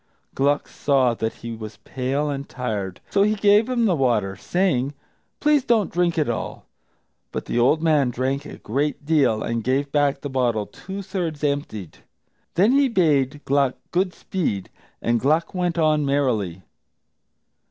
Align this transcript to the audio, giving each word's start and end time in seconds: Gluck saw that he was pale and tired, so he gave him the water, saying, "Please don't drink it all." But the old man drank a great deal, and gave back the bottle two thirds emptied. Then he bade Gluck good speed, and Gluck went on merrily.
Gluck 0.33 0.67
saw 0.67 1.13
that 1.13 1.31
he 1.45 1.51
was 1.55 1.77
pale 1.77 2.27
and 2.27 2.49
tired, 2.49 3.01
so 3.11 3.21
he 3.21 3.35
gave 3.35 3.69
him 3.69 3.85
the 3.85 3.93
water, 3.93 4.35
saying, 4.35 4.95
"Please 5.39 5.63
don't 5.63 5.91
drink 5.93 6.17
it 6.17 6.27
all." 6.27 6.65
But 7.31 7.45
the 7.45 7.59
old 7.59 7.83
man 7.83 8.09
drank 8.09 8.43
a 8.43 8.57
great 8.57 9.05
deal, 9.05 9.43
and 9.43 9.63
gave 9.63 9.91
back 9.91 10.21
the 10.21 10.27
bottle 10.27 10.65
two 10.65 11.03
thirds 11.03 11.43
emptied. 11.43 11.99
Then 12.55 12.71
he 12.71 12.87
bade 12.89 13.45
Gluck 13.45 13.75
good 13.91 14.11
speed, 14.15 14.71
and 15.03 15.19
Gluck 15.19 15.53
went 15.53 15.77
on 15.77 16.03
merrily. 16.03 16.63